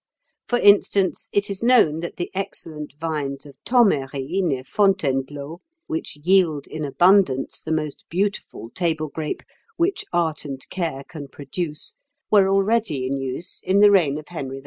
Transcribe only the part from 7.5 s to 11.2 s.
the most beautiful table grape which art and care